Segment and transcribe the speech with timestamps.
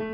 [0.00, 0.06] Olá,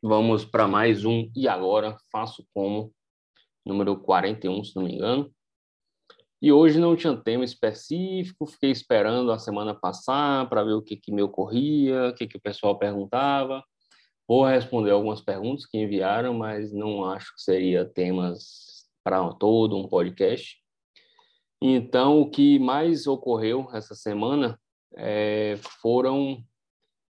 [0.00, 2.94] vamos para mais um E Agora Faço Como,
[3.66, 5.28] número 41, se não me engano.
[6.40, 10.96] E hoje não tinha tema específico, fiquei esperando a semana passar para ver o que,
[10.96, 13.64] que me ocorria, o que, que o pessoal perguntava.
[14.30, 19.88] Vou responder algumas perguntas que enviaram, mas não acho que seria temas para todo um
[19.88, 20.56] podcast.
[21.60, 24.56] Então, o que mais ocorreu essa semana
[24.96, 26.44] é, foram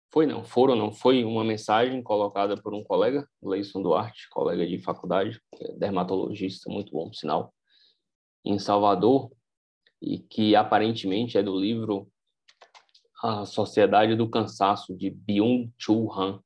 [0.10, 4.80] foi não, foram não, foi uma mensagem colocada por um colega, Leison Duarte, colega de
[4.80, 7.54] faculdade, é dermatologista, muito bom sinal,
[8.46, 9.30] em Salvador,
[10.02, 12.10] e que aparentemente é do livro
[13.22, 16.42] A Sociedade do Cansaço, de Byung-Chul Han.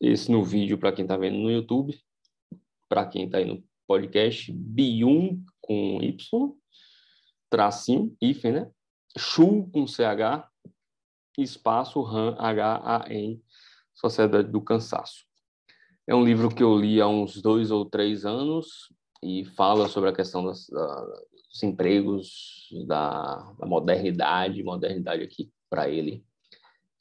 [0.00, 1.98] Esse no vídeo, para quem está vendo no YouTube,
[2.88, 6.56] para quem está aí no podcast, Byung com Y,
[7.50, 8.70] tracinho, hífen, né?
[9.16, 10.48] Chul com CH,
[11.36, 13.42] espaço RAM, H-A-N,
[13.94, 15.24] Sociedade do Cansaço.
[16.06, 20.10] É um livro que eu li há uns dois ou três anos e fala sobre
[20.10, 26.24] a questão das, dos empregos, da, da modernidade, modernidade aqui para ele,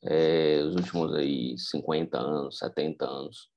[0.09, 3.49] é, os últimos aí 50 anos, 70 anos.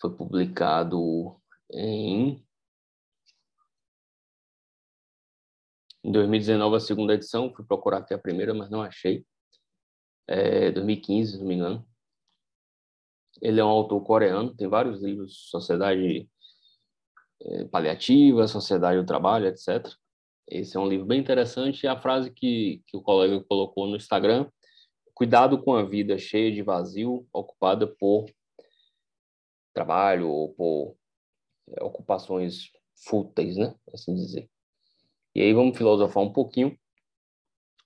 [0.00, 1.40] Foi publicado
[1.72, 2.44] em
[6.04, 9.24] Em 2019, a segunda edição, fui procurar aqui a primeira, mas não achei
[10.28, 11.88] é, 2015, se não me engano.
[13.40, 16.28] Ele é um autor coreano, tem vários livros, Sociedade
[17.40, 19.90] é, Paliativa, Sociedade do Trabalho, etc.
[20.46, 21.84] Esse é um livro bem interessante.
[21.84, 24.46] E a frase que, que o colega colocou no Instagram,
[25.14, 28.26] cuidado com a vida cheia de vazio, ocupada por
[29.72, 30.96] trabalho ou por
[31.68, 33.74] é, ocupações fúteis, né?
[33.92, 34.50] Assim dizer.
[35.34, 36.78] E aí vamos filosofar um pouquinho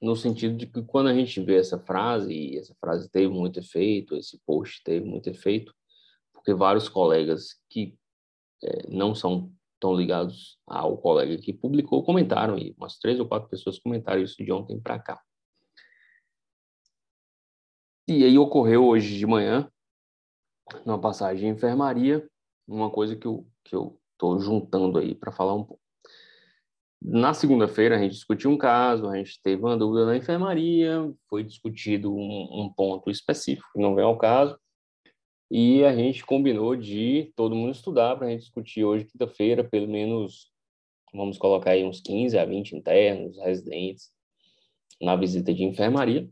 [0.00, 3.58] no sentido de que quando a gente vê essa frase, e essa frase teve muito
[3.58, 5.74] efeito, esse post teve muito efeito,
[6.32, 7.96] porque vários colegas que
[8.62, 13.48] é, não são tão ligados ao colega que publicou comentaram, e umas três ou quatro
[13.48, 15.20] pessoas comentaram isso de ontem para cá.
[18.10, 19.70] E aí ocorreu hoje de manhã,
[20.86, 22.26] numa passagem de enfermaria,
[22.66, 25.82] uma coisa que eu que eu estou juntando aí para falar um pouco.
[27.02, 31.44] Na segunda-feira, a gente discutiu um caso, a gente teve uma dúvida na enfermaria, foi
[31.44, 34.58] discutido um, um ponto específico, não vem ao caso,
[35.50, 39.86] e a gente combinou de todo mundo estudar para a gente discutir hoje, quinta-feira, pelo
[39.86, 40.50] menos,
[41.12, 44.10] vamos colocar aí uns 15 a 20 internos, residentes,
[44.98, 46.26] na visita de enfermaria.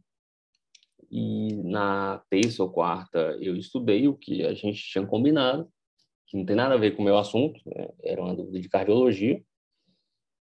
[1.10, 5.70] E na terça ou quarta eu estudei o que a gente tinha combinado,
[6.26, 7.88] que não tem nada a ver com o meu assunto, né?
[8.02, 9.42] era uma dúvida de cardiologia.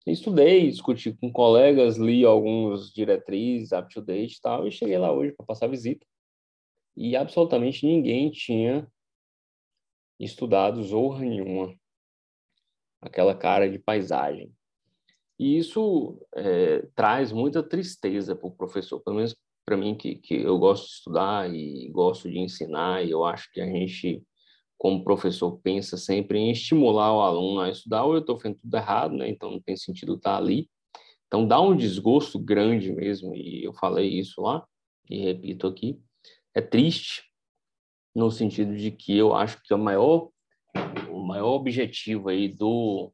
[0.06, 5.46] Estudei, discuti com colegas, li alguns diretrizes, up-to-date e tal, e cheguei lá hoje para
[5.46, 6.04] passar visita.
[6.96, 8.90] E absolutamente ninguém tinha
[10.18, 11.78] estudado zorra nenhuma,
[13.00, 14.52] aquela cara de paisagem.
[15.38, 19.36] E isso é, traz muita tristeza para o professor, pelo menos
[19.68, 23.52] para mim, que, que eu gosto de estudar e gosto de ensinar, e eu acho
[23.52, 24.24] que a gente
[24.78, 28.76] como professor, pensa sempre em estimular o aluno a estudar, ou eu estou fazendo tudo
[28.76, 29.28] errado, né?
[29.28, 30.70] então não tem sentido estar ali.
[31.26, 34.64] Então dá um desgosto grande mesmo, e eu falei isso lá,
[35.10, 36.00] e repito aqui,
[36.54, 37.24] é triste
[38.14, 40.30] no sentido de que eu acho que o maior,
[41.10, 43.12] o maior objetivo aí do,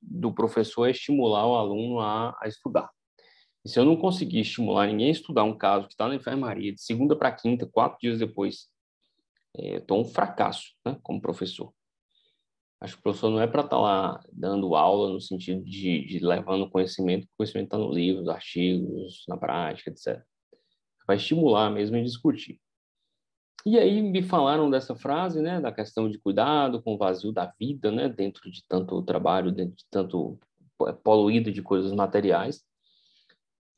[0.00, 2.90] do professor é estimular o aluno a, a estudar.
[3.66, 6.72] E se eu não conseguir estimular ninguém a estudar um caso que está na enfermaria
[6.72, 8.68] de segunda para quinta, quatro dias depois,
[9.52, 11.74] estou é, um fracasso né, como professor.
[12.80, 16.06] Acho que o professor não é para estar tá lá dando aula no sentido de,
[16.06, 20.22] de levando conhecimento, o conhecimento está no livro, nos artigos, na prática, etc.
[21.04, 22.60] Vai estimular mesmo e discutir.
[23.64, 27.52] E aí me falaram dessa frase, né, da questão de cuidado com o vazio da
[27.58, 30.38] vida, né, dentro de tanto trabalho, dentro de tanto
[30.86, 32.64] é, poluído de coisas materiais.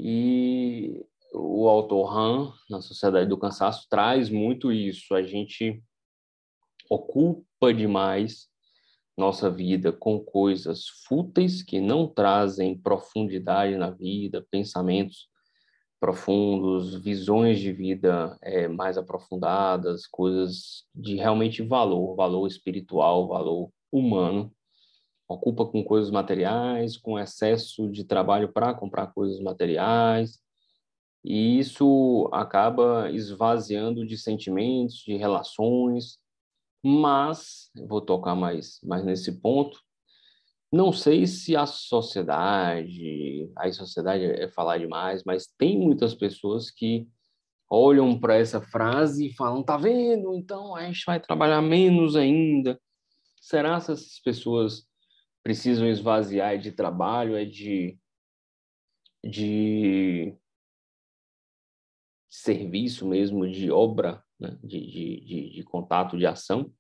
[0.01, 1.05] E
[1.35, 5.15] o autor Han, na Sociedade do Cansaço, traz muito isso.
[5.15, 5.83] A gente
[6.91, 8.49] ocupa demais
[9.17, 15.29] nossa vida com coisas fúteis que não trazem profundidade na vida, pensamentos
[16.01, 24.53] profundos, visões de vida é, mais aprofundadas, coisas de realmente valor, valor espiritual, valor humano.
[25.29, 30.41] Ocupa com coisas materiais, com excesso de trabalho para comprar coisas materiais,
[31.25, 36.19] E isso acaba esvaziando de sentimentos, de relações,
[36.83, 39.79] mas, vou tocar mais, mais nesse ponto,
[40.73, 47.09] não sei se a sociedade, a sociedade é falar demais, mas tem muitas pessoas que
[47.71, 50.35] olham para essa frase e falam: tá vendo?
[50.35, 52.81] Então a gente vai trabalhar menos ainda.
[53.41, 54.88] Será que essas pessoas
[55.49, 57.99] precisam esvaziar de trabalho, é de,
[59.25, 60.37] de
[62.29, 64.59] serviço mesmo, de obra, né?
[64.63, 66.71] de, de, de, de contato, de ação?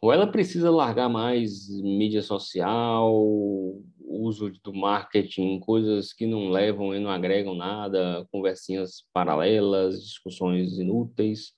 [0.00, 3.12] ou ela precisa largar mais mídia social,
[3.98, 11.52] uso do marketing, coisas que não levam e não agregam nada, conversinhas paralelas, discussões inúteis,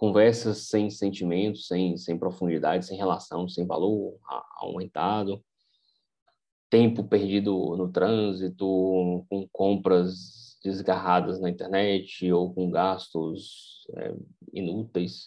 [0.00, 4.18] conversas sem sentimento, sem, sem profundidade, sem relação, sem valor
[4.56, 5.44] aumentado,
[6.70, 14.14] tempo perdido no trânsito, com compras desgarradas na internet ou com gastos é,
[14.54, 15.26] inúteis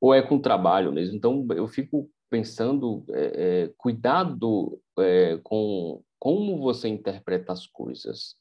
[0.00, 1.14] ou é com trabalho mesmo.
[1.14, 8.36] Então, eu fico pensando, é, é, cuidado é, com como você interpreta as coisas.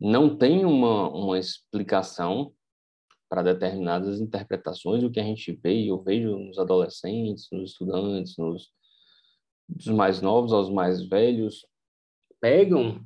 [0.00, 2.52] Não tem uma, uma explicação
[3.28, 8.70] para determinadas interpretações, o que a gente vê, eu vejo nos adolescentes, nos estudantes, nos
[9.68, 11.66] dos mais novos aos mais velhos,
[12.40, 13.04] pegam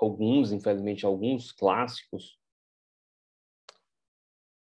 [0.00, 2.38] alguns, infelizmente, alguns clássicos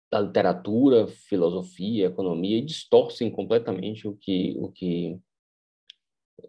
[0.09, 5.19] da literatura, filosofia, economia e distorcem completamente o que o que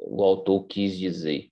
[0.01, 1.51] o autor quis dizer.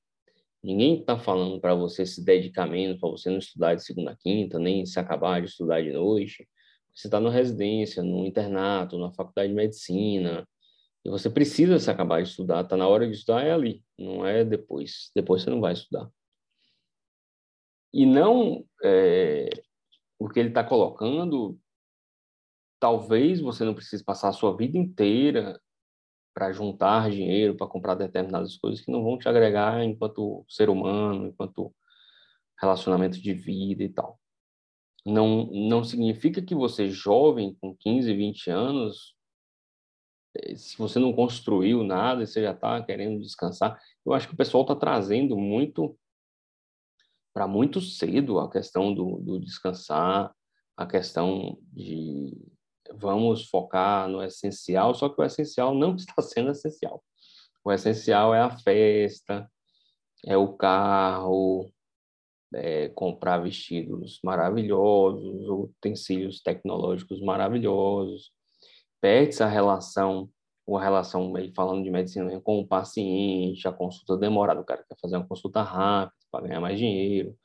[0.63, 4.17] Ninguém está falando para você se dedicar menos, para você não estudar de segunda a
[4.17, 6.49] quinta, nem se acabar de estudar de noite.
[6.95, 10.47] Você está na residência, no internato, na faculdade de medicina,
[11.05, 12.63] e você precisa se acabar de estudar.
[12.63, 15.11] Está na hora de estudar, é ali, não é depois.
[15.15, 16.09] Depois você não vai estudar.
[17.93, 19.51] E não é,
[20.19, 21.59] o que ele está colocando
[22.79, 25.61] talvez você não precise passar a sua vida inteira
[26.35, 31.27] para juntar dinheiro, para comprar determinadas coisas que não vão te agregar enquanto ser humano,
[31.27, 31.75] enquanto
[32.61, 34.19] relacionamento de vida e tal.
[35.05, 39.17] Não, não significa que você, jovem, com 15, 20 anos,
[40.37, 44.35] eh, se você não construiu nada e você já está querendo descansar, eu acho que
[44.35, 45.99] o pessoal está trazendo muito
[47.35, 50.33] para muito cedo a questão do, do descansar,
[50.77, 52.52] a questão de
[52.97, 57.03] vamos focar no essencial, só que o essencial não está sendo essencial.
[57.65, 59.49] O essencial é a festa,
[60.27, 61.71] é o carro,
[62.55, 68.33] é comprar vestidos maravilhosos, utensílios tecnológicos maravilhosos.
[69.01, 70.29] Perde-se a relação,
[70.67, 75.17] uma relação, falando de medicina, com o paciente, a consulta demorada, o cara quer fazer
[75.17, 77.37] uma consulta rápida para ganhar mais dinheiro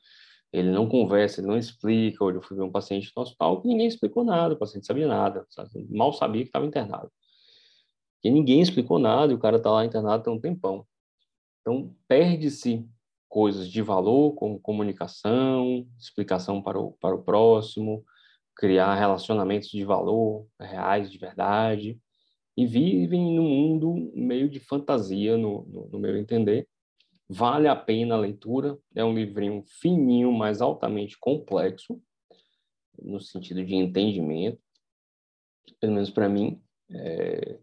[0.52, 2.24] ele não conversa, ele não explica.
[2.24, 5.06] Hoje eu fui ver um paciente no hospital que ninguém explicou nada, o paciente sabia
[5.06, 5.86] nada, sabe?
[5.90, 7.10] mal sabia que estava internado.
[8.22, 10.86] E ninguém explicou nada e o cara está lá internado tem um tempão.
[11.60, 12.84] Então, perde-se
[13.28, 18.04] coisas de valor, como comunicação, explicação para o, para o próximo,
[18.56, 22.00] criar relacionamentos de valor, reais, de verdade,
[22.56, 26.66] e vivem num mundo meio de fantasia, no, no, no meu entender,
[27.28, 28.78] Vale a pena a leitura.
[28.94, 32.00] É um livrinho fininho, mas altamente complexo,
[33.00, 34.60] no sentido de entendimento.
[35.78, 36.62] Pelo menos para mim.
[36.90, 37.58] É...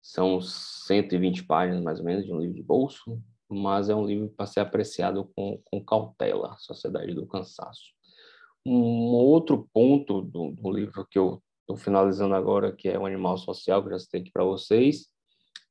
[0.00, 4.28] São 120 páginas, mais ou menos, de um livro de bolso, mas é um livro
[4.28, 7.94] para ser apreciado com, com cautela, Sociedade do Cansaço.
[8.66, 13.38] Um outro ponto do, do livro que eu estou finalizando agora, que é o Animal
[13.38, 15.08] Social, que eu já citei aqui para vocês,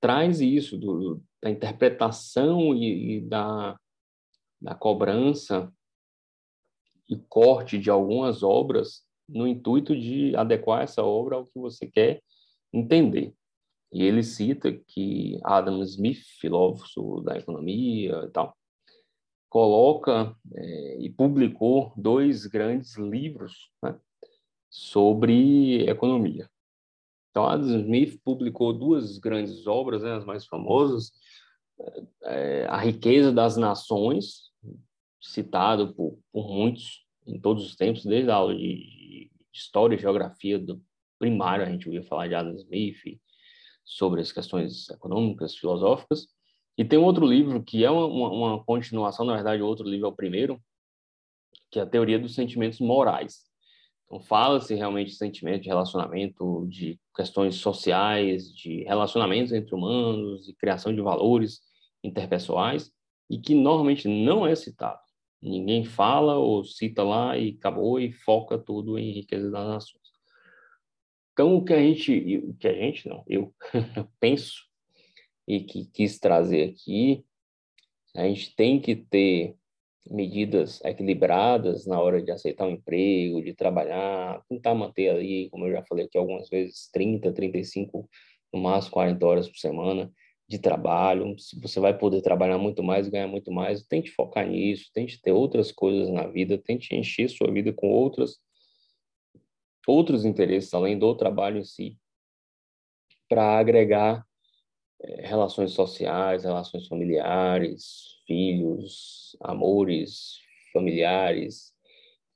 [0.01, 3.77] traz isso do, da interpretação e, e da,
[4.61, 5.69] da cobrança
[7.09, 12.21] e corte de algumas obras no intuito de adequar essa obra ao que você quer
[12.71, 13.35] entender.
[13.91, 18.55] E ele cita que Adam Smith, filósofo da economia e tal,
[19.49, 23.99] coloca é, e publicou dois grandes livros né,
[24.69, 26.49] sobre economia.
[27.33, 31.11] Então, Adam Smith publicou duas grandes obras, né, as mais famosas,
[32.25, 34.51] é, A Riqueza das Nações,
[35.19, 40.59] citado por, por muitos em todos os tempos, desde a aula de, História e Geografia
[40.59, 40.79] do
[41.17, 43.19] primário, a gente ouvia falar de Adam Smith,
[43.83, 46.27] sobre as questões econômicas, filosóficas.
[46.77, 50.09] E tem outro livro que é uma, uma, uma continuação, na verdade, outro livro é
[50.09, 50.61] o primeiro,
[51.71, 53.52] que é a Teoria dos Sentimentos Morais.
[54.13, 60.53] Então, fala-se realmente de sentimento, de relacionamento, de questões sociais, de relacionamentos entre humanos, de
[60.53, 61.61] criação de valores
[62.03, 62.91] interpessoais,
[63.27, 64.99] e que normalmente não é citado.
[65.41, 70.03] Ninguém fala ou cita lá e acabou e foca tudo em riqueza das nações.
[71.31, 73.51] Então, o que a gente, o que a gente não, eu
[74.19, 74.61] penso
[75.47, 77.25] e que quis trazer aqui,
[78.15, 79.57] a gente tem que ter
[80.09, 85.71] medidas equilibradas na hora de aceitar um emprego, de trabalhar, tentar manter ali, como eu
[85.71, 88.09] já falei aqui algumas vezes, 30, 35,
[88.53, 90.11] no máximo 40 horas por semana
[90.47, 91.35] de trabalho.
[91.61, 95.71] Você vai poder trabalhar muito mais, ganhar muito mais, tente focar nisso, tente ter outras
[95.71, 98.37] coisas na vida, tente encher sua vida com outras
[99.85, 101.97] outros interesses além do trabalho em si,
[103.27, 104.25] para agregar
[105.03, 110.39] relações sociais, relações familiares, filhos, amores
[110.71, 111.73] familiares,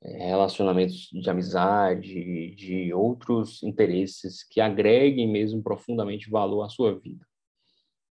[0.02, 7.26] é, relacionamentos de amizade, de outros interesses que agreguem mesmo profundamente valor à sua vida.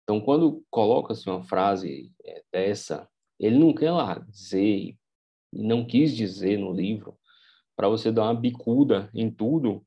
[0.02, 4.96] Então, quando coloca-se uma frase é, dessa, ele não quer lá dizer,
[5.52, 7.16] não quis dizer no livro,
[7.76, 9.86] para você dar uma bicuda em tudo,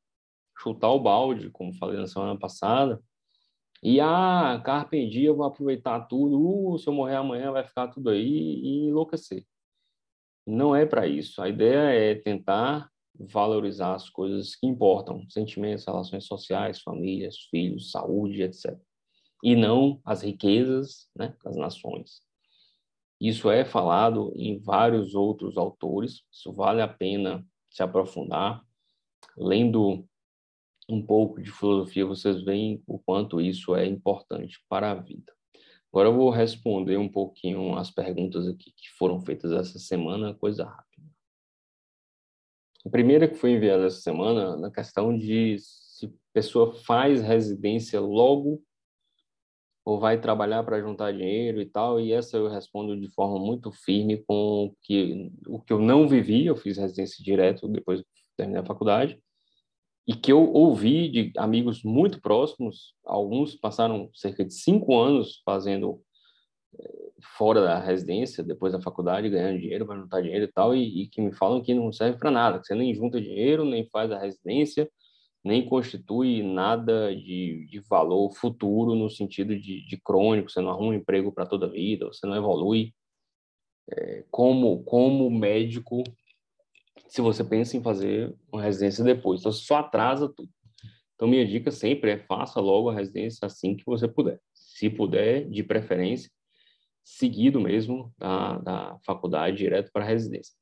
[0.57, 3.01] chutar o balde, como falei na semana passada,
[3.81, 7.87] e ah, carpe dia, eu vou aproveitar tudo, uh, se eu morrer amanhã vai ficar
[7.87, 9.45] tudo aí e enlouquecer.
[10.45, 11.41] Não é para isso.
[11.41, 18.41] A ideia é tentar valorizar as coisas que importam, sentimentos, relações sociais, famílias, filhos, saúde,
[18.41, 18.79] etc
[19.43, 22.21] e não as riquezas né, das nações.
[23.19, 28.63] Isso é falado em vários outros autores, isso vale a pena se aprofundar.
[29.37, 30.07] Lendo
[30.93, 35.33] um pouco de filosofia, vocês veem o quanto isso é importante para a vida.
[35.91, 40.65] Agora eu vou responder um pouquinho as perguntas aqui que foram feitas essa semana, coisa
[40.65, 41.07] rápida.
[42.85, 48.63] A primeira que foi enviada essa semana, na questão de se pessoa faz residência logo
[49.85, 53.71] ou vai trabalhar para juntar dinheiro e tal, e essa eu respondo de forma muito
[53.71, 58.05] firme com o que, o que eu não vivi, eu fiz residência direto depois de
[58.37, 59.19] terminar a faculdade,
[60.07, 66.01] e que eu ouvi de amigos muito próximos, alguns passaram cerca de cinco anos fazendo
[66.79, 71.03] eh, fora da residência, depois da faculdade, ganhando dinheiro para juntar dinheiro e tal, e,
[71.03, 73.87] e que me falam que não serve para nada, que você nem junta dinheiro, nem
[73.89, 74.89] faz a residência,
[75.43, 80.89] nem constitui nada de, de valor futuro no sentido de, de crônico, você não arruma
[80.89, 82.93] um emprego para toda a vida, você não evolui.
[83.91, 86.03] É, como, como médico
[87.11, 89.41] se você pensa em fazer uma residência depois.
[89.41, 90.49] Então, só atrasa tudo.
[91.13, 94.39] Então, minha dica sempre é faça logo a residência assim que você puder.
[94.53, 96.31] Se puder, de preferência,
[97.03, 100.53] seguido mesmo da, da faculdade, direto para a residência.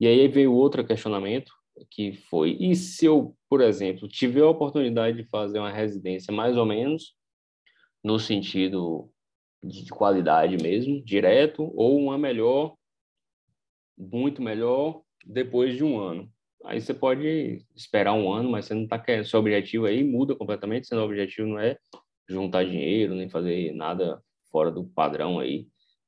[0.00, 1.52] E aí veio outro questionamento,
[1.90, 6.56] que foi, e se eu, por exemplo, tiver a oportunidade de fazer uma residência mais
[6.56, 7.14] ou menos
[8.02, 9.12] no sentido
[9.62, 12.74] de qualidade mesmo, direto, ou uma melhor,
[13.98, 16.30] muito melhor, depois de um ano.
[16.64, 19.26] Aí você pode esperar um ano, mas você não está querendo.
[19.26, 20.86] Seu objetivo aí muda completamente.
[20.86, 21.76] Seu objetivo não é
[22.28, 25.66] juntar dinheiro, nem fazer nada fora do padrão aí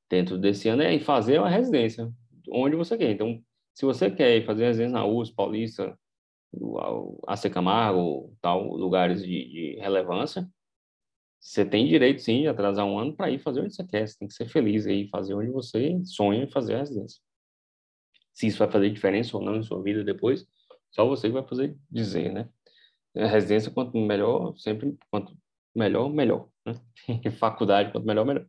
[0.09, 2.11] dentro desse ano, é fazer uma residência
[2.49, 3.11] onde você quer.
[3.11, 3.41] Então,
[3.73, 5.97] se você quer fazer residência na USP, Paulista,
[7.27, 10.49] AC Camargo, tal, lugares de, de relevância,
[11.39, 14.07] você tem direito, sim, de atrasar um ano para ir fazer onde você quer.
[14.07, 17.21] Você tem que ser feliz aí, fazer onde você sonha em fazer a residência.
[18.37, 20.47] Se isso vai fazer diferença ou não em sua vida depois,
[20.91, 22.47] só você vai fazer dizer, né?
[23.15, 25.35] A residência, quanto melhor, sempre, quanto
[25.75, 26.47] melhor, melhor.
[26.63, 26.73] Né?
[27.39, 28.45] Faculdade, quanto melhor, melhor.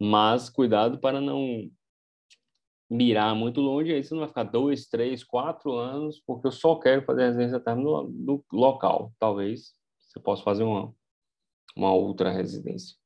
[0.00, 1.70] Mas cuidado para não
[2.90, 6.74] mirar muito longe, aí você não vai ficar dois, três, quatro anos, porque eu só
[6.74, 9.12] quero fazer residência térmica no, local.
[9.20, 10.92] Talvez você possa fazer uma,
[11.76, 12.96] uma outra residência.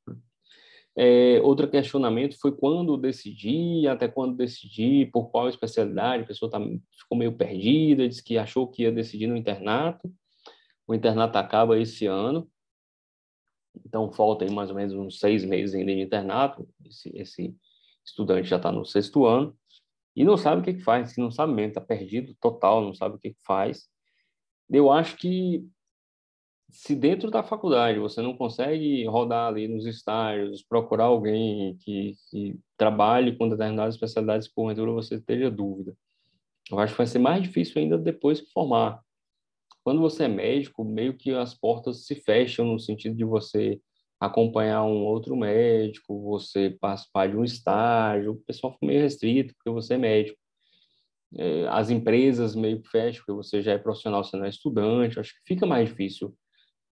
[1.00, 6.58] É, outro questionamento foi quando decidi, até quando decidi, por qual especialidade, a pessoa tá,
[6.58, 10.12] ficou meio perdida, disse que achou que ia decidir no internato,
[10.88, 12.50] o internato acaba esse ano,
[13.86, 17.56] então falta aí mais ou menos uns seis meses ainda de internato, esse, esse
[18.04, 19.56] estudante já está no sexto ano,
[20.16, 23.14] e não sabe o que, que faz, não sabe mesmo, está perdido total, não sabe
[23.14, 23.88] o que, que faz.
[24.68, 25.64] Eu acho que
[26.70, 32.58] se dentro da faculdade você não consegue rodar ali nos estágios, procurar alguém que, que
[32.76, 35.94] trabalhe com determinadas especialidades, porventura você esteja dúvida.
[36.70, 39.00] Eu acho que vai ser mais difícil ainda depois que formar.
[39.82, 43.80] Quando você é médico, meio que as portas se fecham no sentido de você
[44.20, 49.70] acompanhar um outro médico, você participar de um estágio, o pessoal fica meio restrito porque
[49.70, 50.38] você é médico.
[51.34, 55.18] É, as empresas meio que fecham porque você já é profissional, você não é estudante,
[55.18, 56.34] acho que fica mais difícil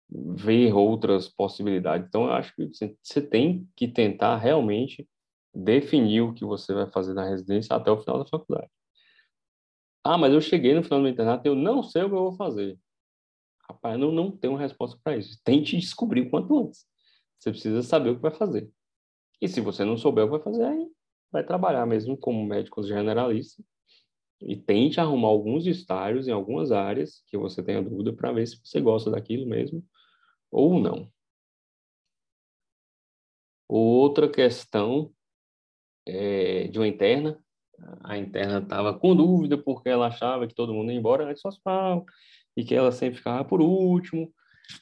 [0.09, 2.07] ver outras possibilidades.
[2.07, 2.71] Então, eu acho que
[3.03, 5.09] você tem que tentar realmente
[5.55, 8.71] definir o que você vai fazer na residência até o final da faculdade.
[10.05, 12.21] Ah, mas eu cheguei no final do internato e eu não sei o que eu
[12.21, 12.79] vou fazer.
[13.69, 15.41] Rapaz, não, não tenho resposta para isso.
[15.43, 16.87] Tente descobrir o quanto antes.
[17.39, 18.71] Você precisa saber o que vai fazer.
[19.41, 20.87] E se você não souber o que vai fazer, aí
[21.33, 23.63] vai trabalhar mesmo como médico generalista
[24.41, 28.61] e tente arrumar alguns estágios em algumas áreas que você tenha dúvida para ver se
[28.63, 29.83] você gosta daquilo mesmo
[30.51, 31.11] ou não.
[33.69, 35.13] Outra questão
[36.07, 37.39] é, de uma interna,
[38.05, 41.49] a interna estava com dúvida porque ela achava que todo mundo ia embora antes do
[41.49, 42.05] hospital
[42.57, 44.33] e que ela sempre ficava por último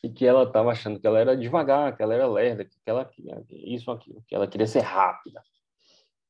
[0.02, 3.10] e que ela estava achando que ela era devagar, que ela era lerda, que ela
[3.50, 5.42] isso aquilo, que ela queria ser rápida.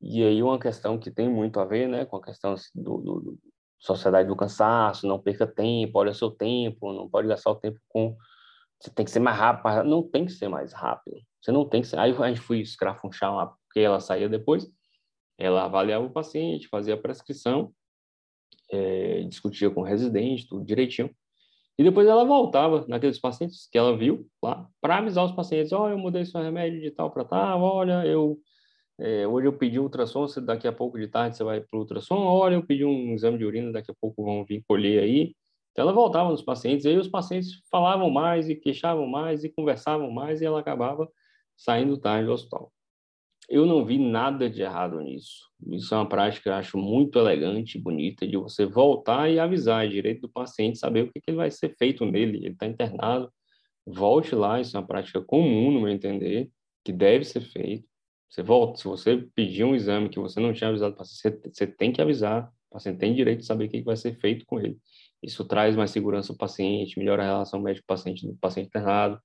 [0.00, 3.20] E aí uma questão que tem muito a ver, né, com a questão do, do,
[3.20, 3.38] do
[3.78, 8.16] sociedade do cansaço, não perca tempo, olha seu tempo, não pode gastar o tempo com
[8.80, 11.16] você tem que ser mais rápido, não tem que ser mais rápido.
[11.40, 11.98] Você não tem que ser.
[11.98, 14.66] Aí a gente foi escrafunchar lá, porque ela saía depois,
[15.38, 17.72] ela avaliava o paciente, fazia a prescrição,
[18.70, 21.10] é, discutia com o residente, tudo direitinho.
[21.76, 25.92] E depois ela voltava naqueles pacientes que ela viu lá, para avisar os pacientes: olha,
[25.92, 28.38] eu mudei seu remédio de tal para tal, olha, eu
[28.98, 32.14] é, hoje eu pedi ultrassom, daqui a pouco de tarde você vai para o ultrassom,
[32.14, 35.34] olha, eu pedi um exame de urina, daqui a pouco vão vir colher aí.
[35.74, 39.48] Então ela voltava nos pacientes, e aí os pacientes falavam mais e queixavam mais e
[39.48, 41.10] conversavam mais e ela acabava
[41.56, 42.72] saindo tarde do hospital.
[43.48, 45.50] Eu não vi nada de errado nisso.
[45.72, 49.88] Isso é uma prática que eu acho muito elegante bonita de você voltar e avisar
[49.88, 52.38] direito do paciente, saber o que, que vai ser feito nele.
[52.38, 53.28] Ele está internado,
[53.84, 56.50] volte lá, isso é uma prática comum, no meu entender,
[56.84, 57.84] que deve ser feito.
[58.30, 61.66] Você volta, se você pedir um exame que você não tinha avisado o paciente, você,
[61.66, 64.60] tem que avisar, o paciente tem direito de saber o que vai ser feito com
[64.60, 64.78] ele.
[65.24, 69.18] Isso traz mais segurança ao paciente, melhora a relação médico-paciente do paciente internado.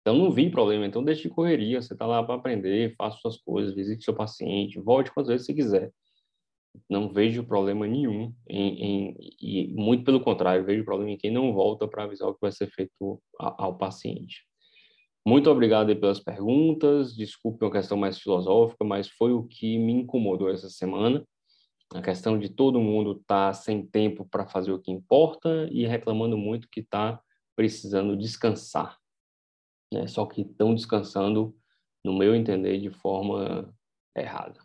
[0.00, 0.86] Então, não vi problema.
[0.86, 1.80] Então, deixe de correria.
[1.80, 5.54] Você está lá para aprender, faça suas coisas, visite seu paciente, volte quantas vezes você
[5.54, 5.92] quiser.
[6.88, 11.52] Não vejo problema nenhum em, em e muito pelo contrário, vejo problema em quem não
[11.52, 14.46] volta para avisar o que vai ser feito ao, ao paciente.
[15.24, 17.14] Muito obrigado pelas perguntas.
[17.14, 21.24] Desculpe uma questão mais filosófica, mas foi o que me incomodou essa semana.
[21.94, 25.86] A questão de todo mundo estar tá sem tempo para fazer o que importa e
[25.86, 27.20] reclamando muito que está
[27.54, 28.98] precisando descansar
[29.92, 30.06] né?
[30.06, 31.54] só que estão descansando,
[32.02, 33.72] no meu entender, de forma
[34.16, 34.58] errada.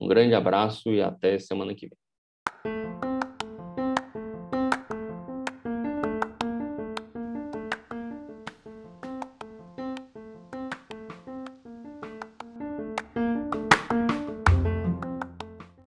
[0.00, 3.13] Um grande abraço e até semana que vem.